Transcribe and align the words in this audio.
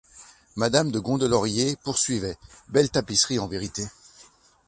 Madame 0.55 0.89
de 0.89 0.97
Gondelaurier 0.97 1.75
poursuivait:— 1.83 2.35
Belles 2.69 2.89
tapisseries, 2.89 3.37
en 3.37 3.47
vérité. 3.47 3.85